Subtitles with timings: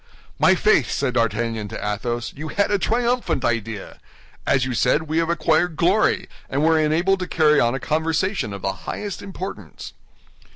[0.39, 3.99] "My faith," said D'Artagnan to Athos, "you had a triumphant idea!
[4.47, 8.51] As you said, we have acquired glory, and were enabled to carry on a conversation
[8.51, 9.93] of the highest importance."